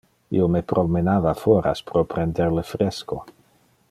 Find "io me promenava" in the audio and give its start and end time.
0.37-1.33